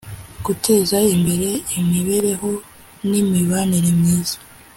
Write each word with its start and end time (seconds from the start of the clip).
guteza 0.45 0.97
imbere 1.13 1.49
imibereho 1.79 2.49
n 3.09 3.11
imibanire 3.21 3.89
myiza 3.99 4.37